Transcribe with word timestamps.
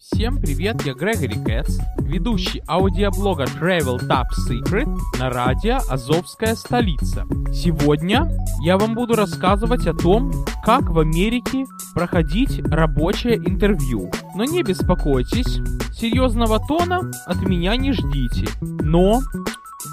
Всем 0.00 0.40
привет, 0.40 0.80
я 0.86 0.94
Грегори 0.94 1.34
Кэтс, 1.44 1.76
ведущий 1.98 2.62
аудиоблога 2.68 3.46
Travel 3.46 3.98
Top 3.98 4.26
Secret 4.48 4.88
на 5.18 5.28
радио 5.28 5.78
«Азовская 5.88 6.54
столица». 6.54 7.26
Сегодня 7.52 8.30
я 8.62 8.78
вам 8.78 8.94
буду 8.94 9.16
рассказывать 9.16 9.88
о 9.88 9.94
том, 9.94 10.32
как 10.64 10.82
в 10.90 11.00
Америке 11.00 11.66
проходить 11.94 12.60
рабочее 12.68 13.38
интервью. 13.38 14.08
Но 14.36 14.44
не 14.44 14.62
беспокойтесь, 14.62 15.58
серьезного 15.92 16.60
тона 16.68 17.10
от 17.26 17.42
меня 17.42 17.74
не 17.74 17.90
ждите. 17.90 18.46
Но 18.60 19.20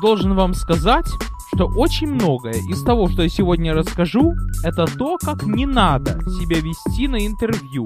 должен 0.01 0.35
вам 0.35 0.53
сказать, 0.53 1.07
что 1.55 1.67
очень 1.67 2.07
многое 2.07 2.55
из 2.69 2.83
того, 2.83 3.07
что 3.07 3.23
я 3.23 3.29
сегодня 3.29 3.73
расскажу, 3.73 4.33
это 4.63 4.85
то, 4.85 5.17
как 5.17 5.43
не 5.43 5.65
надо 5.65 6.19
себя 6.23 6.59
вести 6.59 7.07
на 7.07 7.25
интервью. 7.25 7.85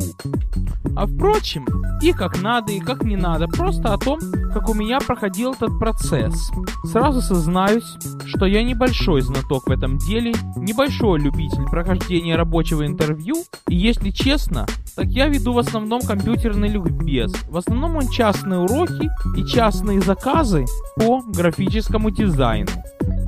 А 0.96 1.06
впрочем, 1.06 1.68
и 2.02 2.12
как 2.12 2.42
надо, 2.42 2.72
и 2.72 2.80
как 2.80 3.04
не 3.04 3.16
надо, 3.16 3.48
просто 3.48 3.94
о 3.94 4.00
том, 4.00 4.20
как 4.54 4.70
у 4.70 4.74
меня 4.74 5.00
проходил 5.00 5.54
этот 5.54 5.78
процесс. 5.78 6.52
Сразу 6.84 7.22
сознаюсь, 7.22 7.96
что 8.26 8.48
я 8.48 8.64
небольшой 8.64 9.22
знаток 9.22 9.68
в 9.68 9.72
этом 9.72 10.00
деле, 10.00 10.34
небольшой 10.56 11.20
любитель 11.20 11.66
прохождения 11.70 12.36
рабочего 12.36 12.88
интервью, 12.88 13.36
и 13.68 13.76
если 13.76 14.10
честно, 14.10 14.66
так 14.96 15.06
я 15.06 15.28
веду 15.28 15.54
в 15.54 15.60
основном 15.60 16.02
компьютерный 16.02 16.70
ликбез. 16.70 17.34
В 17.48 17.58
основном 17.58 17.98
он 17.98 18.08
частные 18.10 18.62
уроки 18.62 19.10
и 19.38 19.46
частные 19.46 20.02
заказы 20.02 20.66
по 20.98 21.22
графическому 21.22 22.10
дизайну. 22.10 22.72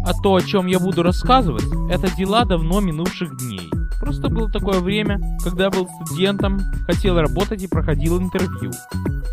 А 0.06 0.14
то, 0.14 0.36
о 0.36 0.42
чем 0.42 0.66
я 0.66 0.80
буду 0.80 1.04
рассказывать, 1.04 1.66
это 1.90 2.14
дела 2.16 2.46
давно 2.46 2.80
минувших 2.80 3.38
дней. 3.38 3.70
Просто 4.00 4.30
было 4.30 4.50
такое 4.50 4.80
время, 4.80 5.20
когда 5.44 5.66
я 5.66 5.70
был 5.70 5.88
студентом, 6.04 6.60
хотел 6.88 7.20
работать 7.20 7.62
и 7.62 7.68
проходил 7.68 8.20
интервью. 8.20 8.72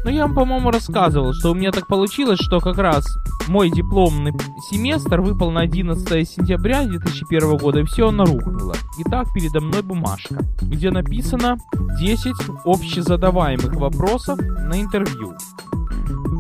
Но 0.04 0.10
я 0.10 0.26
вам, 0.26 0.34
по-моему, 0.34 0.70
рассказывал, 0.70 1.32
что 1.32 1.50
у 1.50 1.54
меня 1.54 1.72
так 1.72 1.86
получилось, 1.86 2.38
что 2.40 2.60
как 2.60 2.76
раз 2.78 3.06
мой 3.48 3.70
дипломный 3.70 4.32
семестр 4.70 5.20
выпал 5.22 5.50
на 5.50 5.62
11 5.62 6.28
сентября 6.28 6.86
2001 6.86 7.56
года, 7.56 7.80
и 7.80 7.84
все 7.84 8.08
оно 8.08 8.26
рухнуло. 8.26 8.74
Итак, 8.98 9.28
передо 9.34 9.60
мной 9.60 9.82
бумажка, 9.82 10.36
где 10.60 10.90
написано 10.90 11.56
10 11.98 12.34
общезадаваемых 12.64 13.74
вопросов 13.74 14.38
на 14.38 14.80
интервью. 14.80 15.34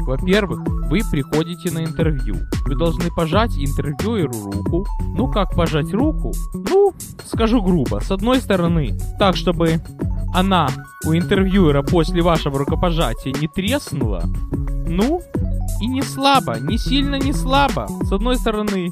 Во-первых, 0.08 0.60
вы 0.88 1.00
приходите 1.10 1.70
на 1.70 1.84
интервью. 1.84 2.36
Вы 2.64 2.76
должны 2.76 3.10
пожать 3.14 3.50
интервьюеру 3.58 4.50
руку. 4.50 4.86
Ну, 5.02 5.30
как 5.30 5.54
пожать 5.54 5.92
руку? 5.92 6.32
Ну, 6.54 6.94
скажу 7.26 7.60
грубо. 7.60 8.00
С 8.00 8.10
одной 8.10 8.40
стороны, 8.40 8.96
так, 9.18 9.36
чтобы 9.36 9.82
она 10.32 10.70
у 11.04 11.12
интервьюера 11.12 11.82
после 11.82 12.22
вашего 12.22 12.58
рукопожатия 12.58 13.34
не 13.38 13.48
треснула. 13.48 14.22
Ну, 14.86 15.20
и 15.82 15.86
не 15.86 16.00
слабо, 16.00 16.58
не 16.58 16.78
сильно, 16.78 17.16
не 17.16 17.34
слабо. 17.34 17.86
С 18.00 18.10
одной 18.10 18.36
стороны, 18.36 18.88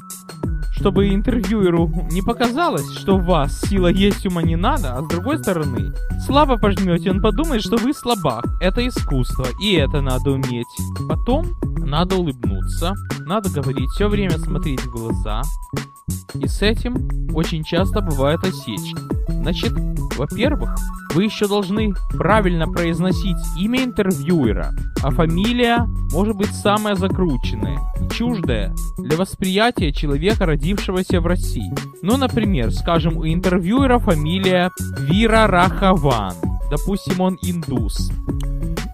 чтобы 0.77 1.09
интервьюеру 1.09 1.91
не 2.11 2.21
показалось, 2.21 2.89
что 2.97 3.15
у 3.15 3.19
вас 3.19 3.59
сила 3.61 3.87
есть, 3.87 4.25
ума 4.25 4.41
не 4.41 4.55
надо, 4.55 4.93
а 4.93 5.01
с 5.01 5.07
другой 5.07 5.39
стороны, 5.39 5.93
слабо 6.25 6.57
пожмете, 6.57 7.11
он 7.11 7.21
подумает, 7.21 7.61
что 7.61 7.77
вы 7.77 7.93
слабак. 7.93 8.45
Это 8.61 8.87
искусство, 8.87 9.45
и 9.61 9.73
это 9.73 10.01
надо 10.01 10.31
уметь. 10.31 10.67
Потом 11.09 11.47
надо 11.79 12.15
улыбнуться, 12.15 12.93
надо 13.25 13.49
говорить, 13.49 13.89
все 13.89 14.07
время 14.07 14.37
смотреть 14.37 14.81
в 14.81 14.91
глаза. 14.91 15.41
И 16.35 16.47
с 16.47 16.61
этим 16.61 17.07
очень 17.33 17.63
часто 17.63 18.01
бывают 18.01 18.43
осечки. 18.43 18.97
Значит, 19.29 19.73
во-первых, 20.17 20.75
вы 21.13 21.23
еще 21.23 21.47
должны 21.47 21.93
правильно 22.11 22.67
произносить 22.67 23.37
имя 23.57 23.83
интервьюера, 23.83 24.73
а 25.03 25.11
фамилия 25.11 25.87
может 26.11 26.35
быть 26.35 26.53
самая 26.53 26.95
закрученная 26.95 27.79
чуждая 28.09 28.73
для 28.97 29.15
восприятия 29.17 29.91
человека, 29.91 30.45
родившегося 30.67 31.21
в 31.21 31.27
России. 31.27 31.71
Ну, 32.01 32.17
например, 32.17 32.71
скажем, 32.71 33.17
у 33.17 33.25
интервьюера 33.25 33.99
фамилия 33.99 34.71
Вира 34.99 35.47
Рахаван. 35.47 36.33
Допустим, 36.69 37.21
он 37.21 37.37
индус 37.41 38.11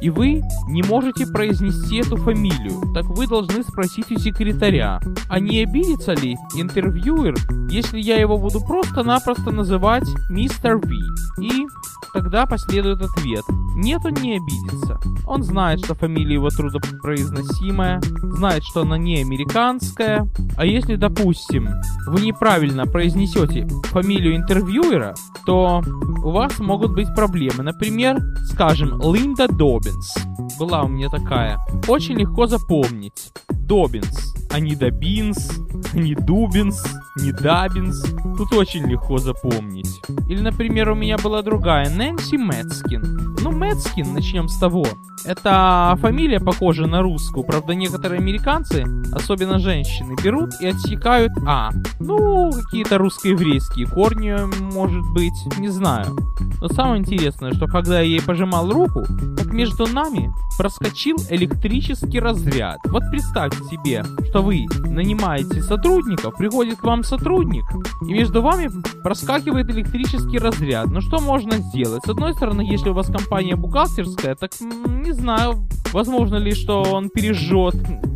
и 0.03 0.09
вы 0.09 0.42
не 0.68 0.84
можете 0.84 1.25
произнести 1.25 2.02
эту 2.02 2.18
фамилию, 2.18 2.94
так 2.94 3.06
вы 3.06 3.25
должны 3.25 3.64
спросить 3.64 4.12
у 4.12 4.20
секретаря, 4.20 5.00
а 5.30 5.40
не 5.40 5.64
обидится 5.64 6.12
ли 6.12 6.36
интервьюер, 6.58 7.36
если 7.70 8.02
я 8.02 8.20
его 8.20 8.38
буду 8.38 8.59
просто-напросто 8.59 9.52
называть 9.52 10.08
мистер 10.30 10.78
Ви? 10.86 11.00
И 11.42 11.66
тогда 12.13 12.46
последует 12.46 13.01
ответ. 13.01 13.44
Нет, 13.75 14.01
он 14.06 14.13
не 14.13 14.38
обидится. 14.38 15.00
Он 15.25 15.44
знает, 15.44 15.84
что 15.84 15.96
фамилия 15.96 16.35
его 16.35 16.50
трудопроизносимая, 16.50 18.01
знает, 18.22 18.63
что 18.63 18.81
она 18.81 18.97
не 18.97 19.22
американская. 19.22 20.28
А 20.56 20.66
если, 20.66 20.96
допустим, 20.96 21.69
вы 22.07 22.22
неправильно 22.22 22.85
произнесете 22.85 23.68
фамилию 23.85 24.35
интервьюера, 24.35 25.16
то 25.46 25.81
у 26.23 26.31
вас 26.31 26.59
могут 26.59 26.94
быть 26.94 27.13
проблемы. 27.16 27.63
Например, 27.63 28.19
скажем, 28.46 29.02
Линда 29.13 29.47
Добинс. 29.47 30.16
Была 30.59 30.84
у 30.84 30.88
меня 30.88 31.09
такая. 31.09 31.59
Очень 31.88 32.19
легко 32.19 32.46
запомнить. 32.46 33.31
Добинс, 33.50 34.35
а 34.53 34.59
не 34.59 34.75
Добинс, 34.75 35.52
не 35.94 36.14
Дубинс, 36.14 36.84
не 37.18 37.31
Дабинс. 37.31 38.03
Тут 38.38 38.53
очень 38.53 38.86
легко 38.86 39.18
запомнить. 39.18 40.00
Или, 40.30 40.41
например, 40.41 40.91
у 40.91 40.96
меня 40.96 41.18
была 41.18 41.41
другая, 41.41 41.90
Нэнси 41.90 42.38
Мэтскин. 42.38 43.36
Ну, 43.41 43.52
Мэтскин, 43.52 44.14
начнем 44.14 44.47
с 44.47 44.59
того. 44.59 44.86
Это 45.25 45.97
фамилия 46.02 46.40
похожа 46.40 46.86
на 46.86 47.02
русскую, 47.02 47.44
правда, 47.44 47.74
некоторые 47.74 48.19
американцы, 48.19 48.86
особенно 49.14 49.58
женщины, 49.58 50.16
берут 50.22 50.52
и 50.62 50.68
отсекают 50.68 51.31
А. 51.47 51.72
Ну, 52.00 52.52
какие-то 52.52 52.97
русско-еврейские 53.00 53.88
корни, 53.88 54.35
может 54.74 55.03
быть, 55.14 55.58
не 55.58 55.70
знаю. 55.70 56.16
Но 56.62 56.68
самое 56.68 57.02
интересное, 57.02 57.53
что 57.53 57.68
когда 57.68 58.02
я 58.02 58.08
ей 58.08 58.22
пожимал 58.22 58.70
руку, 58.70 59.03
так 59.38 59.52
между 59.52 59.88
нами 59.88 60.31
проскочил 60.58 61.18
электрический 61.30 62.20
разряд. 62.20 62.80
Вот 62.85 63.03
представьте 63.09 63.64
себе, 63.66 64.03
что 64.30 64.43
вы 64.44 64.68
нанимаете 64.86 65.62
сотрудников, 65.62 66.36
приходит 66.38 66.80
к 66.80 66.84
вам 66.84 67.04
сотрудник, 67.04 67.64
и 68.02 68.14
между 68.14 68.42
вами 68.42 68.70
проскакивает 69.02 69.70
электрический 69.70 70.38
разряд. 70.38 70.88
Ну 70.88 71.02
что 71.02 71.20
можно 71.20 71.58
сделать? 71.58 72.04
С 72.06 72.09
одной 72.09 72.34
стороны, 72.34 72.62
если 72.62 72.90
у 72.90 72.94
вас 72.94 73.08
компания 73.08 73.56
бухгалтерская, 73.56 74.36
так 74.36 74.52
не 74.59 75.14
знаю, 75.14 75.68
возможно 75.94 76.36
ли, 76.36 76.53
что 76.53 76.84
он 76.84 77.09
пережжет 77.09 77.76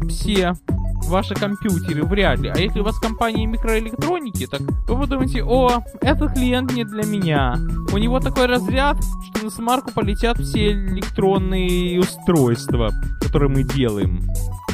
все 0.10 0.54
ваши 1.08 1.34
компьютеры, 1.36 2.04
вряд 2.04 2.40
ли. 2.40 2.50
А 2.50 2.58
если 2.58 2.82
у 2.82 2.84
вас 2.84 3.00
компания 3.00 3.46
микроэлектроники, 3.46 4.46
так 4.48 4.62
вы 4.62 5.00
подумаете, 5.00 5.44
о, 5.44 5.82
этот 6.02 6.34
клиент 6.34 6.74
не 6.74 6.84
для 6.84 7.04
меня. 7.04 7.58
У 7.94 7.98
него 7.98 8.20
такой 8.20 8.48
разряд, 8.48 8.98
что 9.30 9.46
на 9.46 9.50
смарку 9.50 9.92
полетят 9.94 10.38
все 10.40 10.74
электронные 10.74 12.00
устройства, 12.00 12.92
которые 13.22 13.50
мы 13.50 13.64
делаем. 13.64 14.28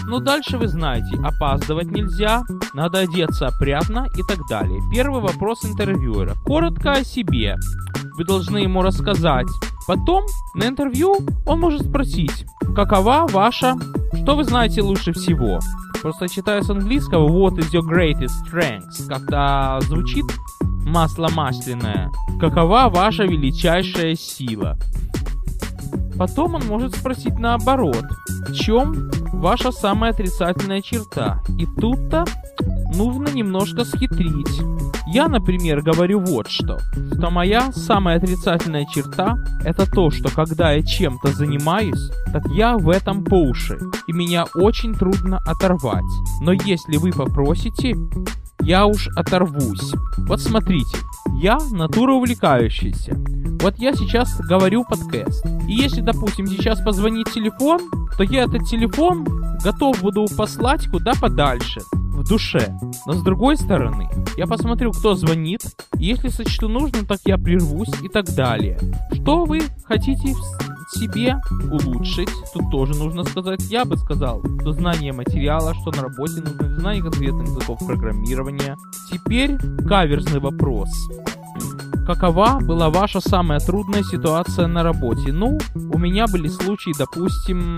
Но 0.07 0.19
дальше 0.19 0.57
вы 0.57 0.67
знаете, 0.67 1.17
опаздывать 1.23 1.91
нельзя, 1.91 2.43
надо 2.73 2.99
одеться 2.99 3.47
опрятно 3.47 4.07
и 4.17 4.23
так 4.23 4.39
далее. 4.49 4.81
Первый 4.91 5.21
вопрос 5.21 5.63
интервьюера. 5.65 6.35
Коротко 6.45 6.91
о 6.91 7.03
себе. 7.03 7.55
Вы 8.17 8.25
должны 8.25 8.59
ему 8.59 8.81
рассказать. 8.81 9.47
Потом 9.87 10.23
на 10.55 10.67
интервью 10.67 11.17
он 11.45 11.59
может 11.59 11.87
спросить, 11.87 12.45
какова 12.75 13.27
ваша, 13.29 13.75
что 14.21 14.35
вы 14.35 14.43
знаете 14.43 14.81
лучше 14.81 15.13
всего. 15.13 15.59
Просто 16.01 16.27
читаю 16.27 16.63
с 16.63 16.69
английского 16.69 17.27
What 17.27 17.57
is 17.57 17.71
your 17.71 17.81
greatest 17.81 18.33
strength? 18.45 19.07
Как-то 19.07 19.79
звучит 19.87 20.25
масло 20.85 21.29
масляное. 21.33 22.11
Какова 22.39 22.89
ваша 22.89 23.23
величайшая 23.23 24.15
сила? 24.15 24.77
Потом 26.23 26.55
он 26.55 26.65
может 26.67 26.95
спросить 26.95 27.37
наоборот. 27.37 28.05
В 28.47 28.53
чем 28.53 29.11
ваша 29.33 29.73
самая 29.73 30.13
отрицательная 30.13 30.81
черта? 30.81 31.43
И 31.59 31.65
тут-то 31.65 32.23
нужно 32.95 33.27
немножко 33.27 33.83
схитрить. 33.83 34.61
Я, 35.05 35.27
например, 35.27 35.81
говорю 35.81 36.21
вот 36.21 36.47
что. 36.47 36.79
Что 37.13 37.29
моя 37.29 37.73
самая 37.73 38.19
отрицательная 38.19 38.85
черта– 38.85 39.35
это 39.65 39.85
то, 39.85 40.11
что 40.11 40.33
когда 40.33 40.71
я 40.71 40.81
чем-то 40.81 41.33
занимаюсь, 41.33 42.09
так 42.31 42.43
я 42.53 42.77
в 42.77 42.89
этом 42.89 43.25
по 43.25 43.35
уши, 43.35 43.77
и 44.07 44.13
меня 44.13 44.45
очень 44.55 44.95
трудно 44.95 45.39
оторвать. 45.45 46.05
Но 46.41 46.53
если 46.53 46.95
вы 46.95 47.11
попросите, 47.11 47.97
я 48.61 48.85
уж 48.85 49.09
оторвусь. 49.17 49.93
Вот 50.19 50.39
смотрите, 50.39 50.99
я 51.41 51.57
натура 51.71 52.13
увлекающаяся. 52.13 53.21
Вот 53.63 53.79
я 53.79 53.93
сейчас 53.93 54.37
говорю 54.41 54.83
подкаст. 54.83 55.45
И 55.69 55.71
если, 55.71 56.01
допустим, 56.01 56.45
сейчас 56.47 56.81
позвонит 56.81 57.31
телефон, 57.31 57.79
то 58.17 58.23
я 58.25 58.43
этот 58.43 58.67
телефон 58.67 59.23
готов 59.63 60.01
буду 60.01 60.25
послать 60.35 60.85
куда 60.89 61.13
подальше 61.13 61.79
в 61.93 62.27
душе. 62.27 62.77
Но 63.05 63.13
с 63.13 63.23
другой 63.23 63.55
стороны, 63.55 64.09
я 64.35 64.47
посмотрю, 64.47 64.91
кто 64.91 65.15
звонит, 65.15 65.61
если 65.95 66.27
сочту 66.27 66.67
нужным, 66.67 67.05
так 67.05 67.19
я 67.23 67.37
прервусь 67.37 67.87
и 68.01 68.09
так 68.09 68.25
далее. 68.35 68.77
Что 69.13 69.45
вы 69.45 69.61
хотите 69.85 70.35
себе, 70.91 71.37
улучшить. 71.71 72.29
Тут 72.53 72.69
тоже 72.69 72.93
нужно 72.95 73.23
сказать, 73.23 73.61
я 73.71 73.85
бы 73.85 73.95
сказал, 73.95 74.43
что 74.59 74.73
знание 74.73 75.13
материала, 75.13 75.73
что 75.73 75.91
на 75.91 76.01
работе 76.01 76.41
нужно 76.41 76.75
знание 76.79 77.01
конкретных 77.01 77.47
языков 77.47 77.79
программирования. 77.87 78.75
Теперь 79.09 79.57
каверзный 79.87 80.41
вопрос. 80.41 80.89
Какова 82.05 82.59
была 82.59 82.89
ваша 82.89 83.21
самая 83.21 83.59
трудная 83.59 84.03
ситуация 84.03 84.67
на 84.67 84.83
работе? 84.83 85.31
Ну, 85.31 85.57
у 85.75 85.97
меня 85.97 86.27
были 86.27 86.47
случаи, 86.49 86.91
допустим, 86.97 87.77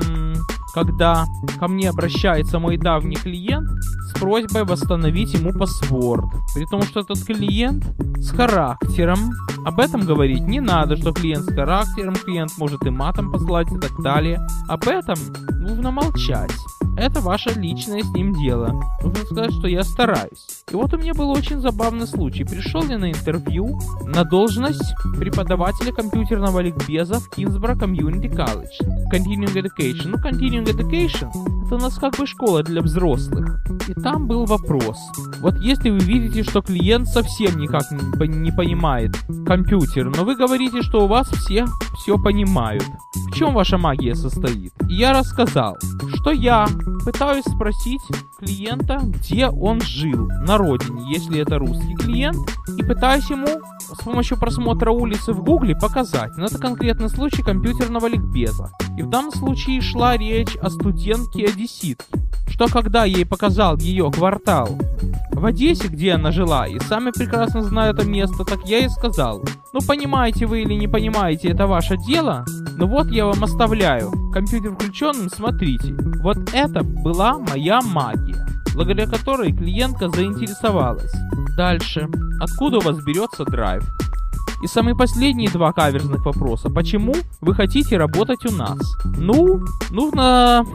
когда 0.73 1.25
ко 1.59 1.67
мне 1.67 1.89
обращается 1.89 2.57
мой 2.59 2.77
давний 2.77 3.17
клиент 3.17 3.69
с 4.07 4.19
просьбой 4.19 4.63
восстановить 4.63 5.33
ему 5.33 5.53
паспорт. 5.53 6.25
При 6.55 6.65
том, 6.65 6.81
что 6.81 7.01
этот 7.01 7.23
клиент 7.23 7.85
с 8.17 8.31
характером. 8.31 9.31
Об 9.65 9.79
этом 9.79 10.01
говорить 10.01 10.45
не 10.47 10.59
надо, 10.59 10.95
что 10.95 11.11
клиент 11.11 11.45
с 11.45 11.53
характером, 11.53 12.15
клиент 12.15 12.51
может 12.57 12.85
и 12.85 12.89
матом 12.89 13.31
послать 13.31 13.71
и 13.71 13.77
так 13.77 13.91
далее. 14.03 14.45
Об 14.67 14.87
этом 14.87 15.15
нужно 15.59 15.91
молчать. 15.91 16.51
Это 16.97 17.19
ваше 17.19 17.49
личное 17.51 18.01
с 18.03 18.09
ним 18.13 18.33
дело. 18.33 18.81
Нужно 19.01 19.25
сказать, 19.25 19.53
что 19.53 19.67
я 19.67 19.83
стараюсь. 19.83 20.63
И 20.71 20.75
вот 20.75 20.93
у 20.93 20.97
меня 20.97 21.13
был 21.13 21.29
очень 21.29 21.59
забавный 21.59 22.07
случай. 22.07 22.43
Пришел 22.43 22.83
я 22.83 22.97
на 22.97 23.11
интервью 23.11 23.79
на 24.05 24.23
должность 24.23 24.93
преподавателя 25.17 25.91
компьютерного 25.91 26.59
ликбеза 26.59 27.19
в 27.19 27.29
Кинсборо 27.29 27.75
Community 27.75 28.29
College. 28.29 29.11
Continuing 29.11 29.53
Education. 29.53 30.07
Ну, 30.07 30.17
Continuing 30.17 30.65
Education 30.65 31.31
это 31.65 31.75
у 31.75 31.79
нас 31.79 31.97
как 31.97 32.15
бы 32.17 32.27
школа 32.27 32.61
для 32.61 32.81
взрослых. 32.81 33.59
И 33.87 33.93
там 33.95 34.27
был 34.27 34.45
вопрос. 34.45 34.97
Вот 35.39 35.55
если 35.61 35.89
вы 35.89 35.97
видите, 35.97 36.43
что 36.43 36.61
клиент 36.61 37.07
совсем 37.07 37.57
никак 37.57 37.83
не 37.91 38.51
понимает 38.51 39.15
компьютер, 39.47 40.15
но 40.15 40.23
вы 40.23 40.35
говорите, 40.35 40.83
что 40.83 41.05
у 41.05 41.07
вас 41.07 41.27
все 41.29 41.65
все 41.97 42.17
понимают. 42.19 42.85
В 43.15 43.33
чем 43.33 43.53
ваша 43.55 43.79
магия 43.79 44.13
состоит? 44.13 44.73
И 44.87 44.95
я 44.95 45.13
рассказал, 45.13 45.75
что 46.13 46.31
я 46.31 46.67
пытаюсь 47.03 47.45
спросить 47.45 48.01
клиента, 48.39 48.99
где 49.03 49.47
он 49.47 49.81
жил 49.81 50.27
на 50.27 50.57
родине, 50.57 51.13
если 51.13 51.39
это 51.39 51.57
русский 51.57 51.95
клиент, 51.95 52.37
и 52.77 52.83
пытаюсь 52.83 53.29
ему 53.29 53.47
с 53.79 54.03
помощью 54.03 54.37
просмотра 54.37 54.91
улицы 54.91 55.33
в 55.33 55.43
гугле 55.43 55.75
показать. 55.75 56.35
Но 56.37 56.45
это 56.45 56.57
конкретный 56.57 57.09
случай 57.09 57.43
компьютерного 57.43 58.07
ликбеза. 58.07 58.71
И 58.97 59.03
в 59.03 59.09
данном 59.09 59.31
случае 59.31 59.81
шла 59.81 60.17
речь 60.17 60.55
о 60.57 60.69
студентке-одесситке, 60.69 62.05
что 62.47 62.67
когда 62.67 63.05
ей 63.05 63.25
показал 63.25 63.77
ее 63.77 64.11
квартал 64.11 64.69
в 65.45 65.47
Одессе, 65.47 65.89
где 65.89 66.13
она 66.13 66.31
жила, 66.31 66.65
и 66.67 66.79
сами 66.79 67.11
прекрасно 67.11 67.61
знают 67.61 67.99
это 67.99 68.09
место, 68.09 68.43
так 68.43 68.65
я 68.65 68.79
и 68.79 68.89
сказал, 68.89 69.43
ну 69.73 69.79
понимаете 69.87 70.47
вы 70.47 70.63
или 70.63 70.73
не 70.73 70.87
понимаете, 70.87 71.49
это 71.49 71.67
ваше 71.67 71.97
дело, 71.97 72.45
но 72.77 72.87
вот 72.87 73.11
я 73.11 73.27
вам 73.27 73.43
оставляю, 73.43 74.11
компьютер 74.33 74.73
включенным, 74.73 75.29
смотрите. 75.29 75.93
Вот 76.23 76.37
это 76.51 76.83
была 76.83 77.37
моя 77.37 77.79
магия, 77.83 78.43
благодаря 78.73 79.05
которой 79.05 79.55
клиентка 79.55 80.09
заинтересовалась. 80.09 81.13
Дальше. 81.55 82.09
Откуда 82.41 82.79
у 82.79 82.81
вас 82.81 82.97
берется 83.03 83.45
драйв? 83.45 83.83
И 84.63 84.67
самые 84.67 84.95
последние 84.95 85.51
два 85.51 85.73
каверзных 85.73 86.25
вопроса. 86.25 86.71
Почему 86.71 87.13
вы 87.39 87.53
хотите 87.53 87.97
работать 87.97 88.47
у 88.47 88.51
нас? 88.51 88.79
Ну, 89.03 89.63
нужно 89.91 90.65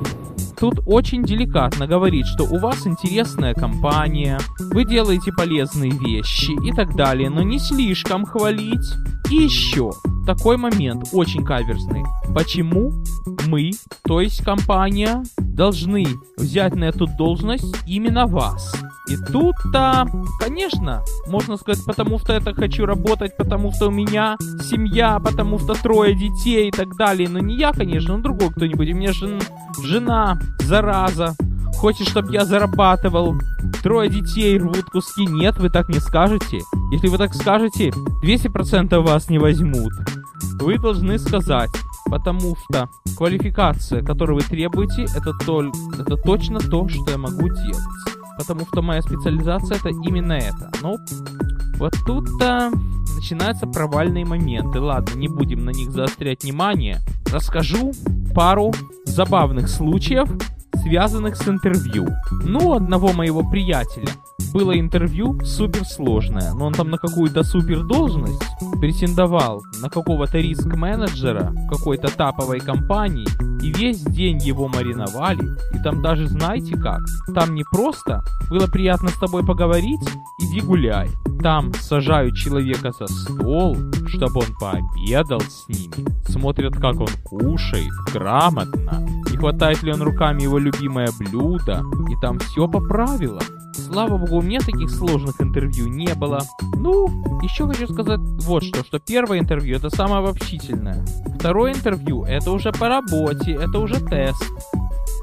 тут 0.58 0.80
очень 0.86 1.22
деликатно 1.22 1.86
говорить, 1.86 2.26
что 2.26 2.44
у 2.44 2.58
вас 2.58 2.86
интересная 2.86 3.54
компания, 3.54 4.38
вы 4.58 4.84
делаете 4.84 5.32
полезные 5.32 5.90
вещи 5.90 6.52
и 6.66 6.72
так 6.72 6.94
далее, 6.96 7.30
но 7.30 7.42
не 7.42 7.58
слишком 7.58 8.24
хвалить. 8.24 8.94
И 9.30 9.36
еще 9.36 9.92
такой 10.26 10.56
момент 10.56 11.08
очень 11.12 11.44
каверзный. 11.44 12.02
Почему 12.34 12.92
мы, 13.46 13.70
то 14.04 14.20
есть 14.20 14.44
компания, 14.44 15.22
должны 15.38 16.06
взять 16.36 16.74
на 16.74 16.84
эту 16.84 17.06
должность 17.06 17.76
именно 17.86 18.26
вас? 18.26 18.74
И 19.10 19.16
тут-то, 19.16 20.06
конечно, 20.38 21.02
можно 21.26 21.56
сказать, 21.56 21.84
потому 21.84 22.20
что 22.20 22.40
так 22.40 22.54
хочу 22.54 22.86
работать, 22.86 23.36
потому 23.36 23.72
что 23.72 23.88
у 23.88 23.90
меня 23.90 24.36
семья, 24.62 25.18
потому 25.18 25.58
что 25.58 25.74
трое 25.74 26.14
детей 26.14 26.68
и 26.68 26.70
так 26.70 26.96
далее. 26.96 27.28
Но 27.28 27.40
не 27.40 27.56
я, 27.56 27.72
конечно, 27.72 28.16
но 28.16 28.22
другой 28.22 28.50
кто-нибудь. 28.50 28.88
У 28.88 28.94
меня 28.94 29.12
жен, 29.12 29.40
жена, 29.82 30.38
зараза, 30.60 31.34
хочет, 31.74 32.08
чтобы 32.08 32.32
я 32.32 32.44
зарабатывал. 32.44 33.34
Трое 33.82 34.08
детей 34.08 34.56
рвут 34.58 34.84
куски. 34.84 35.26
Нет, 35.26 35.58
вы 35.58 35.70
так 35.70 35.88
не 35.88 35.98
скажете. 35.98 36.60
Если 36.92 37.08
вы 37.08 37.18
так 37.18 37.34
скажете, 37.34 37.88
200% 38.22 38.96
вас 39.00 39.28
не 39.28 39.40
возьмут. 39.40 39.92
Вы 40.60 40.78
должны 40.78 41.18
сказать, 41.18 41.70
потому 42.06 42.54
что 42.54 42.88
квалификация, 43.16 44.04
которую 44.04 44.36
вы 44.36 44.42
требуете, 44.44 45.06
это, 45.16 45.32
толь, 45.44 45.72
это 45.98 46.16
точно 46.16 46.60
то, 46.60 46.88
что 46.88 47.10
я 47.10 47.18
могу 47.18 47.48
делать 47.48 48.19
потому 48.40 48.66
что 48.66 48.80
моя 48.80 49.02
специализация 49.02 49.76
это 49.76 49.90
именно 49.90 50.32
это. 50.32 50.70
Ну, 50.82 50.96
вот 51.76 51.94
тут-то 52.06 52.72
начинаются 53.14 53.66
провальные 53.66 54.24
моменты. 54.24 54.80
Ладно, 54.80 55.14
не 55.14 55.28
будем 55.28 55.66
на 55.66 55.70
них 55.70 55.90
заострять 55.90 56.42
внимание. 56.42 57.00
Расскажу 57.30 57.92
пару 58.34 58.72
забавных 59.04 59.68
случаев, 59.68 60.26
связанных 60.76 61.36
с 61.36 61.46
интервью. 61.46 62.08
Ну, 62.44 62.72
одного 62.72 63.12
моего 63.12 63.42
приятеля 63.42 64.08
было 64.52 64.78
интервью 64.78 65.38
суперсложное, 65.44 66.52
но 66.54 66.66
он 66.66 66.72
там 66.72 66.90
на 66.90 66.98
какую-то 66.98 67.42
супер 67.42 67.82
должность 67.84 68.42
претендовал, 68.80 69.62
на 69.80 69.88
какого-то 69.88 70.38
риск-менеджера 70.38 71.54
какой-то 71.68 72.08
таповой 72.08 72.60
компании, 72.60 73.26
и 73.62 73.72
весь 73.72 74.02
день 74.02 74.38
его 74.38 74.68
мариновали, 74.68 75.44
и 75.74 75.82
там 75.82 76.02
даже 76.02 76.26
знаете 76.26 76.76
как, 76.76 77.00
там 77.34 77.54
не 77.54 77.64
просто 77.70 78.22
было 78.48 78.66
приятно 78.66 79.08
с 79.08 79.18
тобой 79.18 79.44
поговорить, 79.44 80.00
иди 80.40 80.60
гуляй. 80.60 81.10
Там 81.42 81.72
сажают 81.74 82.36
человека 82.36 82.92
за 82.92 83.06
стол, 83.06 83.76
чтобы 84.06 84.40
он 84.40 84.54
пообедал 84.60 85.40
с 85.40 85.68
ними, 85.68 86.06
смотрят 86.28 86.74
как 86.74 87.00
он 87.00 87.08
кушает, 87.24 87.92
грамотно, 88.12 89.06
не 89.30 89.36
хватает 89.36 89.82
ли 89.82 89.92
он 89.92 90.02
руками 90.02 90.42
его 90.42 90.58
любимое 90.58 91.08
блюдо, 91.18 91.82
и 92.10 92.20
там 92.20 92.38
все 92.38 92.68
по 92.68 92.80
правилам. 92.80 93.42
Слава 93.92 94.18
богу, 94.18 94.36
у 94.36 94.42
меня 94.42 94.60
таких 94.60 94.88
сложных 94.88 95.40
интервью 95.40 95.88
не 95.88 96.14
было. 96.14 96.40
Ну, 96.76 97.08
еще 97.42 97.66
хочу 97.66 97.92
сказать 97.92 98.20
вот 98.20 98.62
что, 98.62 98.84
что 98.84 99.00
первое 99.00 99.40
интервью 99.40 99.76
это 99.76 99.90
самое 99.90 100.22
обобщительное. 100.22 101.04
Второе 101.36 101.74
интервью 101.74 102.22
это 102.22 102.52
уже 102.52 102.70
по 102.70 102.88
работе, 102.88 103.52
это 103.52 103.80
уже 103.80 103.98
тест. 104.00 104.44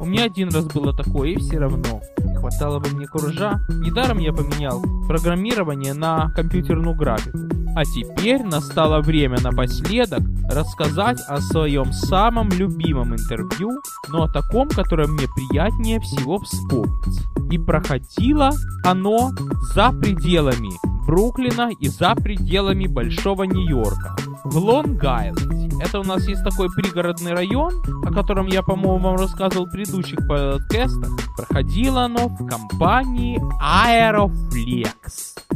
У 0.02 0.06
меня 0.06 0.26
один 0.26 0.50
раз 0.50 0.66
было 0.66 0.94
такое, 0.94 1.30
и 1.30 1.38
все 1.38 1.60
равно. 1.60 2.02
Не 2.20 2.36
хватало 2.36 2.80
бы 2.80 2.90
мне 2.90 3.08
куржа. 3.08 3.62
Недаром 3.70 4.18
я 4.18 4.34
поменял 4.34 4.84
программирование 5.08 5.94
на 5.94 6.30
компьютерную 6.32 6.94
графику. 6.94 7.38
А 7.78 7.86
теперь 7.86 8.42
настало 8.42 9.02
время 9.02 9.40
напоследок 9.40 10.22
рассказать 10.50 11.20
о 11.28 11.40
своем 11.40 11.94
самом 11.94 12.50
любимом 12.50 13.14
интервью, 13.14 13.70
но 14.10 14.24
о 14.24 14.28
таком, 14.28 14.68
которое 14.68 15.06
мне 15.06 15.28
приятнее 15.28 16.00
всего 16.00 16.40
вспомнить. 16.40 17.22
И 17.52 17.60
проходило 17.60 18.50
оно 18.84 19.30
за 19.76 19.92
пределами 19.92 20.72
Бруклина 21.06 21.70
и 21.80 21.88
за 21.88 22.16
пределами 22.16 22.88
Большого 22.88 23.44
Нью-Йорка, 23.44 24.16
в 24.44 24.58
Лонг-Айленде. 24.58 25.80
Это 25.80 26.00
у 26.00 26.04
нас 26.04 26.28
есть 26.28 26.44
такой 26.44 26.70
пригородный 26.72 27.34
район, 27.34 27.74
о 28.04 28.12
котором 28.12 28.48
я, 28.48 28.64
по-моему, 28.64 28.98
вам 28.98 29.18
рассказывал 29.18 29.68
в 29.68 29.72
предыдущих 29.72 30.28
подкастах. 30.28 31.12
Проходило 31.38 32.06
оно 32.06 32.28
в 32.28 32.48
компании 32.48 33.40
Aeroflex. 33.62 34.88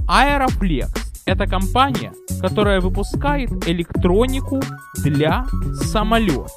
Aeroflex— 0.08 0.90
это 1.32 1.48
компания, 1.48 2.14
которая 2.42 2.82
выпускает 2.82 3.50
электронику 3.68 4.62
для 4.98 5.46
самолетов. 5.74 6.52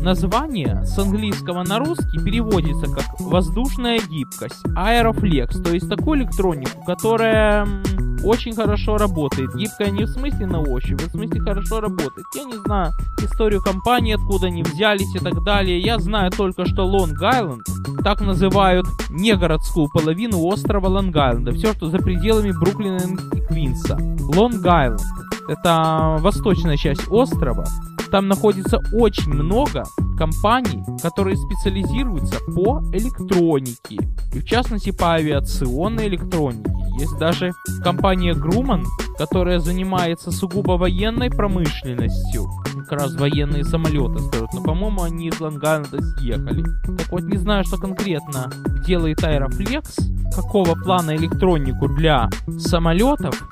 Название 0.00 0.84
с 0.84 0.98
английского 0.98 1.64
на 1.64 1.78
русский 1.78 2.22
переводится 2.24 2.86
как 2.86 3.18
воздушная 3.18 3.98
гибкость, 3.98 4.64
аэрофлекс, 4.76 5.60
то 5.60 5.72
есть 5.72 5.88
такую 5.88 6.20
электронику, 6.20 6.82
которая 6.84 7.66
очень 8.24 8.54
хорошо 8.54 8.96
работает. 8.96 9.54
Гибкая 9.54 9.90
не 9.90 10.04
в 10.04 10.08
смысле 10.08 10.46
на 10.46 10.60
ощупь, 10.60 11.00
а 11.04 11.08
в 11.08 11.12
смысле 11.12 11.40
хорошо 11.40 11.80
работает. 11.80 12.26
Я 12.34 12.44
не 12.44 12.56
знаю 12.56 12.92
историю 13.22 13.62
компании, 13.62 14.14
откуда 14.14 14.46
они 14.48 14.62
взялись 14.62 15.14
и 15.14 15.18
так 15.18 15.42
далее. 15.44 15.80
Я 15.80 15.98
знаю 15.98 16.30
только, 16.30 16.66
что 16.66 16.84
Лонг-Айленд 16.84 17.62
так 18.02 18.20
называют 18.20 18.86
не 19.10 19.34
городскую 19.36 19.88
половину 19.88 20.40
острова 20.44 20.88
Лонг-Айленда. 20.88 21.52
Все, 21.52 21.72
что 21.72 21.88
за 21.88 21.98
пределами 21.98 22.52
Бруклина 22.52 23.00
и 23.34 23.40
Квинса. 23.40 23.96
Лонг-Айленд— 23.96 25.00
это 25.48 26.16
восточная 26.20 26.76
часть 26.76 27.08
острова, 27.10 27.66
там 28.10 28.28
находится 28.28 28.80
очень 28.92 29.32
много 29.32 29.84
компаний, 30.18 30.82
которые 31.00 31.36
специализируются 31.36 32.38
по 32.54 32.82
электронике. 32.92 33.98
И 34.34 34.40
в 34.40 34.44
частности 34.44 34.90
по 34.90 35.12
авиационной 35.12 36.08
электронике. 36.08 36.70
Есть 36.98 37.16
даже 37.18 37.52
компания 37.84 38.32
Grumman, 38.34 38.84
которая 39.16 39.60
занимается 39.60 40.32
сугубо 40.32 40.72
военной 40.72 41.30
промышленностью. 41.30 42.46
Как 42.88 43.00
раз 43.00 43.14
военные 43.14 43.64
самолеты 43.64 44.18
строят, 44.18 44.52
но, 44.52 44.62
по-моему, 44.62 45.02
они 45.02 45.28
из 45.28 45.40
Ланганада 45.40 46.02
съехали. 46.02 46.64
Так 46.96 47.12
вот, 47.12 47.22
не 47.22 47.36
знаю, 47.36 47.64
что 47.64 47.76
конкретно 47.76 48.50
делает 48.84 49.22
Aeroflex, 49.22 49.84
какого 50.34 50.74
плана 50.74 51.14
электронику 51.14 51.88
для 51.88 52.28
самолетов, 52.58 53.48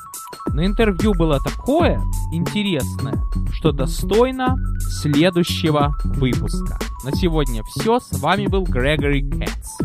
но 0.52 0.64
интервью 0.64 1.12
было 1.14 1.40
такое 1.40 2.02
интересное, 2.33 3.23
что 3.52 3.73
достойно 3.73 4.56
следующего 4.80 5.97
выпуска. 6.04 6.78
На 7.04 7.12
сегодня 7.12 7.62
все. 7.64 8.00
С 8.00 8.18
вами 8.18 8.47
был 8.47 8.64
Грегори 8.64 9.23
Кэтс. 9.30 9.78